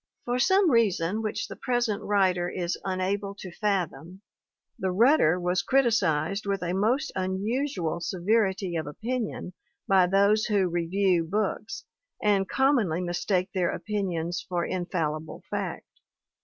For 0.25 0.39
some 0.39 0.71
reason 0.71 1.21
which 1.21 1.47
the 1.47 1.55
present 1.55 2.01
writer 2.01 2.49
is 2.49 2.75
unable 2.83 3.35
to 3.35 3.51
fathom, 3.51 4.23
The 4.79 4.89
Rudder 4.89 5.39
was 5.39 5.61
criticised 5.61 6.47
with 6.47 6.63
a 6.63 6.73
most 6.73 7.11
unusual 7.15 7.99
severity 7.99 8.75
of 8.77 8.87
opinion 8.87 9.53
by 9.87 10.07
those 10.07 10.45
who 10.45 10.67
"re 10.69 10.87
view" 10.87 11.23
books 11.25 11.85
and 12.19 12.49
commonly 12.49 12.99
mistake 13.01 13.51
their 13.53 13.69
opinions 13.69 14.43
for 14.49 14.65
infallible 14.65 15.43
fact. 15.51 15.85